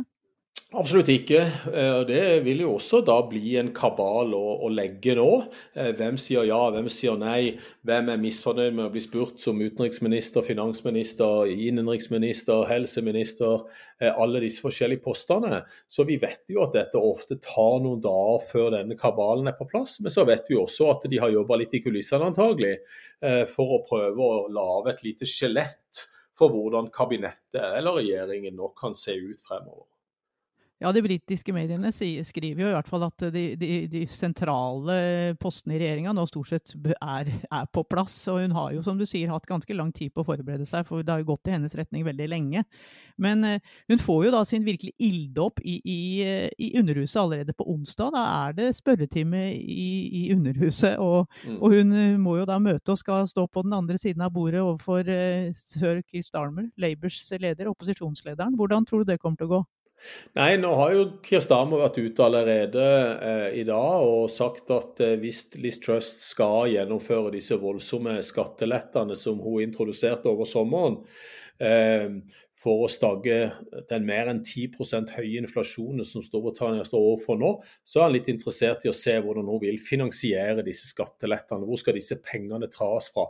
Absolutt 0.70 1.08
ikke. 1.10 1.40
Eh, 1.74 2.00
det 2.06 2.44
vil 2.46 2.60
jo 2.62 2.76
også 2.76 3.00
da 3.02 3.16
bli 3.26 3.56
en 3.58 3.72
kabal 3.74 4.36
å, 4.38 4.42
å, 4.62 4.68
legge 4.70 5.16
nå. 5.18 5.26
Eh, 5.74 5.90
hvem 5.98 6.20
sier 6.22 6.46
ja, 6.46 6.60
hvem 6.70 6.86
sier 6.94 7.18
nei? 7.18 7.56
Hvem 7.90 8.12
er 8.14 8.22
misfornøyd 8.22 8.78
med 8.78 8.84
å 8.86 8.92
bli 8.94 9.02
spurt 9.02 9.42
som 9.42 9.58
utenriksminister, 9.58 10.46
finansminister, 10.46 11.50
innenriksminister, 11.50 12.68
helseminister? 12.70 13.66
Eh, 13.98 14.14
alle 14.14 14.44
disse 14.46 14.62
forskjellige 14.62 15.02
postene. 15.10 15.64
Så 15.90 16.06
vi 16.06 16.22
vet 16.22 16.54
jo 16.54 16.62
at 16.68 16.78
dette 16.78 17.02
ofte 17.02 17.42
tar 17.42 17.82
noen 17.82 18.06
dager 18.06 18.46
før 18.52 18.72
denne 18.78 19.02
kabalen 19.02 19.50
er 19.50 19.58
på 19.58 19.66
plass. 19.74 19.98
Men 20.06 20.14
så 20.14 20.30
vet 20.30 20.54
vi 20.54 20.62
også 20.62 20.94
at 20.94 21.10
de 21.10 21.26
har 21.26 21.34
jobba 21.34 21.58
litt 21.64 21.74
i 21.74 21.82
kulissene 21.82 22.30
antagelig, 22.30 22.76
for 23.50 23.80
å 23.80 23.86
prøve 23.90 24.22
å 24.22 24.46
lage 24.54 24.94
et 24.94 25.08
lite 25.10 25.28
skjelett 25.28 26.06
for 26.38 26.54
hvordan 26.54 26.94
kabinettet 26.94 27.64
eller 27.66 28.04
regjeringen 28.04 28.54
nå 28.56 28.70
kan 28.78 28.94
se 28.94 29.18
ut 29.18 29.42
fremover. 29.42 29.90
Ja, 30.80 30.94
De 30.96 31.02
britiske 31.04 31.52
mediene 31.52 31.90
skriver 31.92 32.62
jo 32.64 32.68
i 32.70 32.76
hvert 32.76 32.88
fall 32.88 33.04
at 33.04 33.24
de, 33.36 33.42
de, 33.60 33.70
de 33.92 34.06
sentrale 34.08 34.94
postene 35.42 35.76
i 35.76 35.80
regjeringa 35.82 36.14
nå 36.16 36.24
stort 36.30 36.54
sett 36.54 36.72
er, 36.96 37.32
er, 37.50 37.66
på 37.76 37.84
plass. 37.84 38.16
Og 38.32 38.40
hun 38.46 38.56
har 38.56 38.72
jo, 38.72 38.84
som 38.86 39.00
du 39.00 39.04
sier, 39.04 39.28
hatt 39.28 39.48
ganske 39.50 39.76
lang 39.76 39.92
tid 39.96 40.14
på 40.16 40.24
å 40.24 40.30
forberede 40.30 40.68
seg, 40.70 40.86
for 40.88 41.04
det 41.04 41.12
har 41.12 41.20
jo 41.20 41.34
gått 41.34 41.50
i 41.52 41.56
hennes 41.58 41.76
retning 41.76 42.06
veldig 42.08 42.28
lenge. 42.32 42.64
Men 43.20 43.44
uh, 43.44 43.74
hun 43.92 44.00
får 44.00 44.22
jo 44.26 44.32
da 44.38 44.44
sin 44.48 44.64
virkelig 44.64 44.94
ilddåp 45.04 45.60
i, 45.68 45.74
i, 45.84 46.00
i, 46.56 46.70
Underhuset 46.80 47.20
allerede 47.26 47.58
på 47.58 47.68
onsdag. 47.74 48.14
Da 48.16 48.24
er 48.46 48.56
det 48.56 48.70
spørretime 48.78 49.42
i, 49.58 49.90
i 50.22 50.24
Underhuset, 50.32 50.96
og, 50.96 51.28
mm. 51.44 51.58
og, 51.60 51.76
hun 51.76 51.92
eh, 51.92 52.16
må 52.22 52.38
jo 52.40 52.48
da 52.48 52.56
møte 52.64 52.96
og 52.96 53.02
skal 53.02 53.28
stå 53.28 53.50
på 53.52 53.66
den 53.68 53.76
andre 53.76 54.00
siden 54.00 54.24
av 54.24 54.32
bordet 54.32 54.64
overfor 54.64 55.04
uh, 55.04 55.52
sir 55.60 56.00
Keir 56.08 56.24
Starmer, 56.24 56.72
Labours 56.80 57.20
leder, 57.36 57.68
opposisjonslederen. 57.68 58.56
Hvordan 58.56 58.88
tror 58.88 59.04
du 59.04 59.12
det 59.12 59.20
kommer 59.20 59.44
til 59.44 59.52
å 59.52 59.58
gå? 59.58 59.62
Nei, 60.38 60.54
nå 60.62 60.72
har 60.80 60.94
jo 60.96 61.06
Kier 61.26 61.44
Starmer 61.44 61.84
vært 61.84 62.00
ute 62.00 62.26
allerede 62.26 62.86
eh, 63.20 63.48
i 63.62 63.66
dag 63.68 64.06
og 64.06 64.30
sagt 64.32 64.72
at 64.74 65.02
eh, 65.04 65.18
hvis 65.20 65.46
Liz 65.60 65.80
Trust 65.84 66.24
skal 66.30 66.70
gjennomføre 66.72 67.34
disse 67.36 67.58
voldsomme 67.60 68.18
skattelettene 68.26 69.18
som 69.20 69.42
hun 69.44 69.64
introduserte 69.66 70.32
over 70.32 70.48
sommeren, 70.50 71.02
eh, 71.60 72.08
for 72.60 72.84
å 72.84 72.90
stagge 72.92 73.38
den 73.90 74.08
mer 74.08 74.30
enn 74.32 74.42
10% 74.44 75.14
høye 75.16 75.40
inflasjonen 75.40 76.08
som 76.08 76.24
Storbritannia 76.26 76.84
står 76.88 77.06
overfor 77.14 77.40
nå, 77.40 77.54
så 77.88 78.02
er 78.02 78.08
han 78.08 78.16
litt 78.18 78.28
interessert 78.32 78.84
i 78.84 78.92
å 78.92 78.96
se 78.96 79.16
hvordan 79.24 79.48
hun 79.48 79.62
vil 79.64 79.80
finansiere 79.84 80.66
disse 80.66 80.90
skattelettene. 80.92 81.64
Hvor 81.68 81.80
skal 81.80 81.96
disse 81.96 82.20
pengene 82.26 82.68
tas 82.74 83.08
fra? 83.14 83.30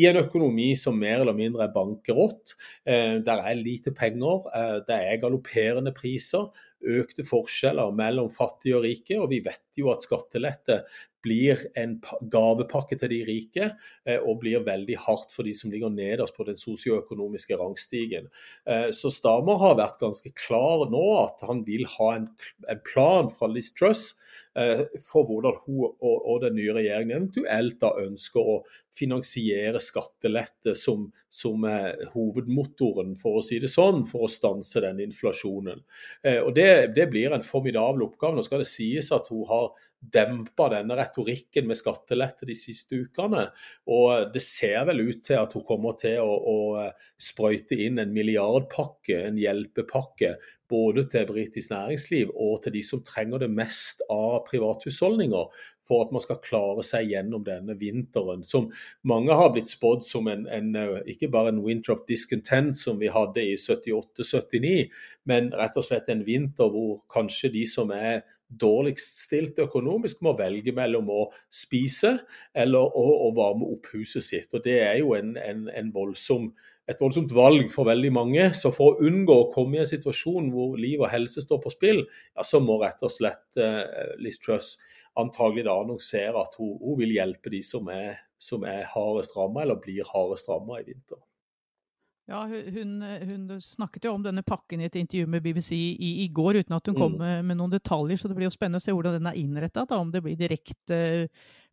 I 0.00 0.08
en 0.08 0.22
økonomi 0.22 0.70
som 0.80 0.96
mer 0.96 1.20
eller 1.20 1.36
mindre 1.36 1.66
er 1.66 1.74
bankerott. 1.74 2.56
Eh, 2.88 3.18
der 3.26 3.44
er 3.44 3.60
lite 3.60 3.92
penger, 3.96 4.48
eh, 4.54 4.80
det 4.88 4.96
er 4.96 5.22
galopperende 5.22 5.92
priser 5.96 6.48
økte 6.80 7.24
forskjeller 7.26 7.92
mellom 7.96 8.30
fattige 8.32 8.78
og 8.78 8.84
rike. 8.86 9.18
Og 9.20 9.30
vi 9.32 9.40
vet 9.44 9.80
jo 9.80 9.90
at 9.92 10.04
skattelette 10.04 10.80
blir 11.24 11.60
en 11.76 11.98
gavepakke 12.32 12.96
til 13.00 13.12
de 13.12 13.20
rike, 13.28 13.66
eh, 14.08 14.20
og 14.20 14.40
blir 14.40 14.64
veldig 14.64 14.96
hardt 15.04 15.34
for 15.34 15.44
de 15.44 15.52
som 15.56 15.72
ligger 15.72 15.92
nederst 15.92 16.36
på 16.36 16.46
den 16.48 16.56
sosioøkonomiske 16.56 17.58
rangstigen. 17.60 18.30
Eh, 18.64 18.88
så 18.96 19.12
Stamer 19.12 19.60
har 19.60 19.76
vært 19.80 20.00
ganske 20.00 20.32
klar 20.32 20.86
nå 20.90 21.04
at 21.20 21.44
han 21.48 21.64
vil 21.68 21.84
ha 21.98 22.14
en, 22.16 22.30
en 22.72 22.82
plan 22.86 23.28
fra 23.32 23.50
Liz 23.52 23.72
Truss 23.76 24.14
for 25.06 25.28
hvordan 25.28 25.58
hun 25.62 25.92
og, 26.02 26.40
den 26.42 26.56
nye 26.58 26.72
regjeringen 26.74 27.16
eventuelt 27.20 27.76
da 27.82 27.92
ønsker 28.02 28.40
å 28.42 28.56
finansiere 28.96 29.78
skattelette 29.82 30.74
som, 30.78 31.04
som 31.30 31.62
hovedmotoren, 32.14 33.14
for 33.20 33.38
å 33.38 33.44
si 33.46 33.60
det 33.62 33.70
sånn, 33.70 34.02
for 34.08 34.26
å 34.26 34.32
stanse 34.32 34.82
den 34.82 35.02
inflasjonen. 35.06 35.84
Eh, 36.26 36.40
og 36.42 36.54
det, 36.58 36.92
det 36.96 37.06
blir 37.12 37.34
en 37.34 37.46
formidabel 37.46 38.08
oppgave. 38.08 38.36
Nå 38.36 38.46
skal 38.46 38.64
det 38.64 38.70
sies 38.70 39.12
at 39.14 39.30
hun 39.30 39.46
har 39.50 39.70
dempa 40.00 40.70
denne 40.72 40.96
retorikken 40.96 41.66
med 41.68 41.78
skattelette 41.78 42.48
de 42.48 42.56
siste 42.56 43.02
ukene. 43.04 43.46
Og 43.92 44.30
det 44.34 44.42
ser 44.44 44.86
vel 44.88 45.02
ut 45.04 45.20
til 45.26 45.40
at 45.40 45.52
hun 45.56 45.66
kommer 45.68 45.98
til 46.00 46.22
å, 46.24 46.30
å 46.30 47.18
sprøyte 47.20 47.78
inn 47.84 48.00
en 48.00 48.14
milliardpakke, 48.14 49.20
en 49.28 49.40
hjelpepakke, 49.40 50.34
både 50.70 51.04
til 51.10 51.26
britisk 51.26 51.72
næringsliv 51.72 52.30
og 52.30 52.60
til 52.64 52.76
de 52.76 52.82
som 52.86 53.02
trenger 53.02 53.42
det 53.42 53.50
mest 53.50 54.04
av 54.06 54.44
privathusholdninger, 54.46 55.62
for 55.90 56.04
at 56.04 56.12
man 56.14 56.22
skal 56.22 56.38
klare 56.44 56.84
seg 56.86 57.08
gjennom 57.10 57.42
denne 57.42 57.74
vinteren, 57.78 58.44
som 58.46 58.68
mange 59.10 59.34
har 59.34 59.50
blitt 59.50 59.72
spådd 59.72 60.04
som 60.06 60.30
en, 60.30 60.46
en, 60.46 60.70
ikke 61.10 61.32
bare 61.34 61.50
en 61.50 61.62
winter 61.64 61.96
of 61.96 62.04
discontent 62.06 62.78
som 62.78 63.00
vi 63.02 63.10
hadde 63.10 63.42
i 63.42 63.56
78-79, 63.58 64.86
men 65.26 65.50
rett 65.58 65.80
og 65.80 65.88
slett 65.88 66.12
en 66.14 66.22
vinter 66.26 66.70
hvor 66.70 67.00
kanskje 67.10 67.50
de 67.56 67.66
som 67.66 67.90
er 67.90 68.22
dårligst 68.50 69.22
stilt 69.24 69.58
økonomisk, 69.62 70.20
må 70.26 70.34
velge 70.38 70.74
mellom 70.76 71.10
å 71.12 71.22
spise 71.52 72.16
eller 72.54 72.82
å, 72.82 73.06
å 73.26 73.30
varme 73.36 73.68
opp 73.76 73.90
huset 73.94 74.26
sitt. 74.26 74.50
Og 74.54 74.64
Det 74.64 74.76
er 74.82 75.00
jo 75.00 75.14
en, 75.18 75.36
en, 75.40 75.64
en 75.70 75.90
voldsom, 75.94 76.50
et 76.90 77.00
voldsomt 77.00 77.32
valg 77.36 77.70
for 77.72 77.88
veldig 77.90 78.12
mange. 78.14 78.48
Så 78.58 78.72
for 78.74 78.94
å 78.94 79.08
unngå 79.08 79.36
å 79.36 79.50
komme 79.54 79.78
i 79.78 79.82
en 79.84 79.90
situasjon 79.90 80.50
hvor 80.54 80.78
liv 80.80 81.02
og 81.02 81.12
helse 81.12 81.44
står 81.44 81.62
på 81.62 81.74
spill, 81.74 82.04
ja, 82.34 82.46
så 82.46 82.62
må 82.64 82.80
rett 82.82 83.02
og 83.06 83.14
slett 83.14 83.60
eh, 83.60 84.16
Liz 84.22 84.40
Truss 84.42 84.74
antagelig 85.18 85.66
da 85.66 85.74
annonsere 85.80 86.38
at 86.38 86.54
hun, 86.58 86.76
hun 86.82 86.98
vil 87.00 87.16
hjelpe 87.16 87.52
de 87.52 87.62
som 87.66 87.88
er, 87.92 88.20
som 88.40 88.64
er 88.68 88.86
hardest 88.92 89.34
ramma, 89.36 89.64
eller 89.64 89.80
blir 89.82 90.06
hardest 90.10 90.48
ramma 90.50 90.80
i 90.80 90.86
vinter. 90.86 91.20
Ja, 92.30 92.44
hun, 92.46 93.02
hun, 93.02 93.60
snakket 93.60 94.04
jo 94.06 94.12
om 94.14 94.22
denne 94.22 94.44
pakken 94.46 94.80
i 94.80 94.84
et 94.86 94.94
intervju 94.94 95.26
med 95.26 95.42
BBC 95.42 95.72
i, 95.74 96.10
i 96.22 96.28
går, 96.30 96.60
uten 96.60 96.76
at 96.76 96.86
hun 96.86 96.94
kom 96.94 97.16
mm. 97.16 97.18
med, 97.18 97.44
med, 97.44 97.58
noen 97.58 97.72
detaljer. 97.72 98.20
Så 98.20 98.28
det 98.30 98.36
blir 98.38 98.46
jo 98.46 98.52
spennende 98.54 98.78
å 98.78 98.84
se 98.84 98.92
hvordan 98.94 99.16
den 99.16 99.26
er 99.26 99.38
innretta. 99.40 99.82
Om 99.96 100.12
det 100.14 100.20
blir 100.22 100.36
direkte 100.38 101.00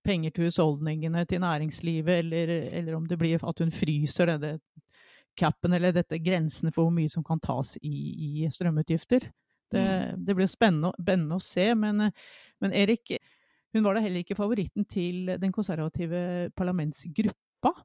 penger 0.01 0.33
til 0.33 0.47
husholdningene, 0.47 1.21
til 1.29 1.43
næringslivet, 1.43 2.23
eller, 2.23 2.53
eller, 2.71 2.95
om 2.97 3.05
det 3.05 3.19
blir 3.21 3.43
at 3.45 3.61
hun 3.61 3.73
fryser 3.75 4.31
denne 4.31 4.55
capen, 5.37 5.75
eller 5.77 5.93
dette 5.93 6.17
grensene 6.25 6.73
for 6.73 6.87
hvor 6.87 6.95
mye 6.95 7.11
som 7.13 7.25
kan 7.27 7.43
tas 7.43 7.75
i, 7.83 7.93
i 8.41 8.49
strømutgifter. 8.49 9.27
Det, 9.69 9.83
mm. 9.83 10.23
det 10.25 10.37
blir 10.39 10.49
spennende, 10.49 10.89
spennende, 10.97 11.37
å 11.37 11.43
se. 11.43 11.67
Men, 11.77 12.07
men 12.63 12.73
Erik, 12.73 13.13
hun 13.77 13.85
var 13.85 13.93
da 13.93 14.01
heller 14.07 14.25
ikke 14.25 14.39
favoritten 14.41 14.89
til 14.89 15.35
den 15.37 15.53
konservative 15.53 16.49
parlamentsgruppa. 16.57 17.75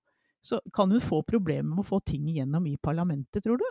Så 0.42 0.60
kan 0.74 0.90
hun 0.90 1.00
få 1.00 1.22
problemer 1.22 1.70
med 1.70 1.84
å 1.84 1.90
få 1.94 2.00
ting 2.06 2.26
igjennom 2.28 2.66
i 2.66 2.76
parlamentet, 2.82 3.44
tror 3.44 3.62
du? 3.62 3.68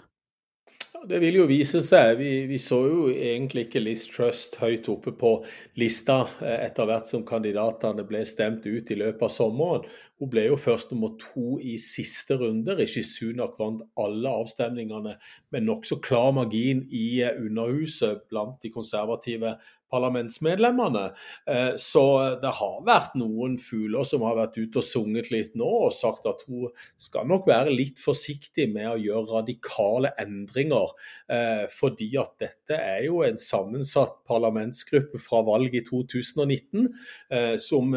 Ja, 0.93 1.01
det 1.07 1.21
vil 1.23 1.37
jo 1.39 1.45
vise 1.47 1.79
seg. 1.83 2.17
Vi, 2.19 2.29
vi, 2.49 2.57
så 2.59 2.77
jo 2.85 3.03
egentlig 3.11 3.65
ikke 3.65 3.81
Liz 3.83 4.03
Trust 4.11 4.57
høyt 4.59 4.89
oppe 4.91 5.13
på 5.15 5.31
lista 5.79 6.17
eh, 6.43 6.57
etter 6.67 6.87
hvert 6.87 7.07
som 7.07 7.23
kandidatene 7.27 8.03
ble 8.07 8.25
stemt 8.27 8.67
ut 8.67 8.91
i 8.91 8.97
løpet 8.99 9.23
av 9.27 9.31
sommeren. 9.31 9.87
Hun 10.21 10.31
ble 10.31 10.45
jo 10.49 10.59
først 10.59 10.91
nummer 10.91 11.15
to 11.19 11.57
i 11.63 11.77
siste 11.81 12.35
runde. 12.39 12.75
Rishi 12.77 13.03
Sunak 13.07 13.55
vant 13.59 13.85
alle 13.99 14.35
avstemningene 14.43 15.15
med 15.51 15.67
nokså 15.67 16.01
klar 16.03 16.35
margin 16.35 16.83
i 16.87 17.21
eh, 17.23 17.39
Underhuset 17.39 18.27
blant 18.31 18.59
de 18.63 18.73
konservative 18.75 19.55
parlamentsmedlemmene. 19.91 21.05
Eh, 21.49 21.73
så 21.81 22.05
det 22.41 22.53
har 22.57 22.79
vært 22.87 23.17
noen 23.19 23.57
fugler 23.61 24.07
som 24.07 24.25
har 24.25 24.37
vært 24.39 24.59
ute 24.61 24.81
og 24.81 24.87
sunget 24.87 25.31
litt 25.33 25.57
nå 25.59 25.69
og 25.87 25.95
sagt 25.95 26.27
at 26.29 26.45
hun 26.47 26.69
skal 27.01 27.27
nok 27.29 27.47
være 27.49 27.73
litt 27.75 28.01
forsiktig 28.01 28.69
med 28.73 28.89
å 28.93 28.99
gjøre 29.01 29.41
radikale 29.41 30.13
endringer. 30.21 30.95
Eh, 31.31 31.65
fordi 31.71 32.11
at 32.21 32.35
dette 32.41 32.79
er 32.79 33.05
jo 33.07 33.21
en 33.27 33.39
sammensatt 33.41 34.21
parlamentsgruppe 34.29 35.21
fra 35.21 35.43
valget 35.47 35.81
i 35.81 35.85
2019 35.87 36.91
eh, 37.31 37.55
som 37.61 37.95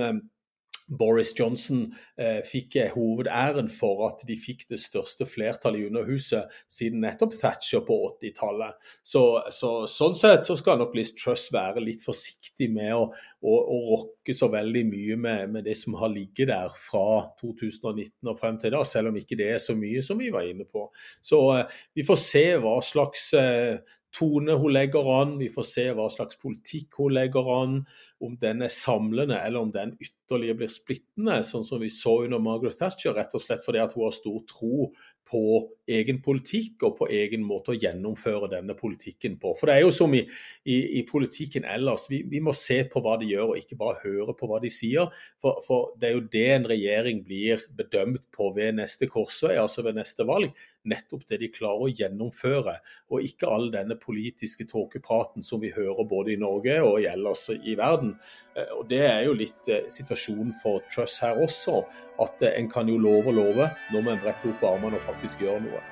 Boris 0.86 1.32
Johnson 1.38 1.86
eh, 2.20 2.42
fikk 2.44 2.76
hovedæren 2.92 3.70
for 3.72 4.04
at 4.08 4.24
de 4.28 4.36
fikk 4.36 4.66
det 4.68 4.80
største 4.82 5.26
flertallet 5.28 5.80
i 5.80 5.88
Underhuset 5.88 6.52
siden 6.70 7.00
nettopp 7.04 7.32
Thatcher 7.38 7.84
på 7.86 7.96
80-tallet. 8.10 8.76
Så, 9.02 9.24
så, 9.54 9.72
sånn 9.90 10.16
sett 10.18 10.44
så 10.48 10.58
skal 10.60 10.80
nok 10.80 10.94
Liz 10.96 11.14
Truss 11.16 11.48
være 11.54 11.82
litt 11.84 12.04
forsiktig 12.04 12.68
med 12.74 12.92
å, 12.96 13.06
å, 13.08 13.54
å 13.54 13.80
rokke 13.94 14.36
så 14.36 14.50
veldig 14.52 14.84
mye 14.90 15.18
med, 15.20 15.56
med, 15.56 15.64
det 15.68 15.76
som 15.80 15.96
har 16.00 16.12
ligget 16.12 16.52
der 16.52 16.72
fra 16.76 17.24
2019 17.40 18.30
og 18.30 18.38
frem 18.40 18.60
til 18.60 18.76
da, 18.76 18.84
selv 18.88 19.12
om 19.12 19.20
ikke 19.20 19.40
det 19.40 19.54
er 19.56 19.62
så 19.62 19.76
mye 19.78 20.04
som 20.04 20.20
vi 20.20 20.32
var 20.34 20.48
inne 20.48 20.68
på. 20.68 20.86
Så 21.24 21.40
eh, 21.56 21.82
vi 21.96 22.06
får 22.06 22.20
se 22.20 22.46
hva 22.60 22.76
slags 22.84 23.30
eh, 23.40 23.78
tone 24.14 24.54
hun 24.61 24.73
legger 24.73 25.09
an, 25.21 25.37
vi 25.40 25.50
får 25.52 25.66
se 25.68 25.85
hva 25.94 26.06
slags 26.12 26.38
politikk 26.40 27.00
hun 27.00 27.14
legger 27.16 27.49
an, 27.56 27.80
om 28.25 28.37
den 28.40 28.62
er 28.64 28.73
samlende 28.73 29.37
eller 29.37 29.64
om 29.66 29.73
den 29.75 29.94
ytterligere 30.00 30.62
blir 30.62 30.71
splittende, 30.73 31.40
sånn 31.44 31.66
som 31.66 31.83
vi 31.83 31.90
så 31.92 32.21
under 32.25 32.40
Margaret 32.42 32.78
Thatcher, 32.78 33.14
rett 33.16 33.35
og 33.37 33.42
slett 33.42 33.64
fordi 33.64 33.83
hun 33.83 34.06
har 34.06 34.14
stor 34.14 34.38
tro 34.49 34.88
på 35.28 35.42
egen 35.90 36.21
politikk 36.25 36.85
og 36.87 36.97
på 36.99 37.09
egen 37.12 37.44
måte 37.44 37.73
å 37.73 37.76
gjennomføre 37.78 38.50
denne 38.52 38.76
politikken 38.76 39.37
på. 39.40 39.54
For 39.59 39.68
det 39.68 39.76
er 39.76 39.85
jo 39.85 39.92
som 39.97 40.14
i, 40.16 40.23
i, 40.68 40.78
i 41.00 41.02
politikken 41.09 41.66
ellers, 41.68 42.06
vi, 42.12 42.23
vi, 42.30 42.40
må 42.44 42.54
se 42.56 42.83
på 42.90 43.02
hva 43.04 43.16
de 43.21 43.30
gjør 43.33 43.54
og 43.54 43.61
ikke 43.61 43.80
bare 43.80 44.00
høre 44.04 44.37
på 44.38 44.49
hva 44.50 44.61
de 44.62 44.73
sier. 44.73 45.11
For, 45.42 45.61
for 45.66 45.92
det 46.00 46.11
er 46.11 46.16
jo 46.18 46.26
det 46.33 46.47
en 46.54 46.71
regjering 46.71 47.25
blir 47.26 47.64
bedømt 47.76 48.28
på 48.35 48.52
ved 48.56 48.78
neste 48.80 49.09
korsvei, 49.11 49.56
altså 49.61 49.85
ved 49.87 49.99
neste 50.00 50.28
valg. 50.28 50.52
Nettopp 50.84 51.24
det 51.30 51.38
de 51.40 51.48
klarer 51.48 51.86
å 51.86 51.88
gjennomføre, 51.88 52.74
og 53.08 53.24
ikke 53.24 53.48
all 53.48 53.70
denne 53.72 53.96
politiske 53.96 54.66
tåkepraten 54.68 55.44
som 55.44 55.62
vi 55.62 55.72
hører 55.72 56.04
både 56.08 56.34
i 56.34 56.40
Norge 56.40 56.76
og 56.84 57.00
ellers 57.08 57.46
i 57.54 57.76
verden. 57.80 58.14
Eh, 58.56 58.68
og 58.76 58.88
Det 58.90 59.00
er 59.06 59.22
jo 59.24 59.38
litt 59.38 59.72
eh, 59.72 59.88
situasjonen 59.88 60.52
for 60.60 60.84
Truss 60.92 61.18
her 61.24 61.40
også. 61.40 61.82
At 62.20 62.44
en 62.52 62.68
kan 62.70 62.88
jo 62.88 62.98
love 63.00 63.32
og 63.32 63.40
love, 63.40 63.70
når 63.92 64.06
man 64.10 64.20
bretter 64.20 64.52
opp 64.52 64.68
armene 64.74 65.00
og 65.00 65.06
faktisk 65.08 65.40
gjør 65.46 65.64
noe. 65.64 65.82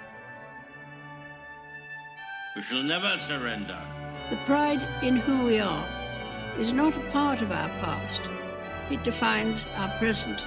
We 2.54 2.62
shall 2.62 2.82
never 2.82 3.16
surrender. 3.26 3.80
The 4.28 4.36
pride 4.44 4.82
in 5.02 5.16
who 5.16 5.46
we 5.46 5.58
are 5.58 5.84
is 6.60 6.72
not 6.72 6.94
a 6.96 7.10
part 7.12 7.40
of 7.40 7.50
our 7.50 7.70
past. 7.80 8.20
It 8.90 9.02
defines 9.04 9.68
our 9.78 9.88
present 9.98 10.46